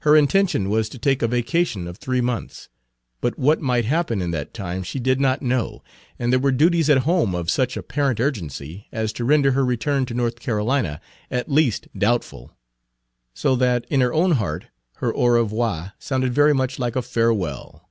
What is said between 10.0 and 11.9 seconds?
to North Carolina at least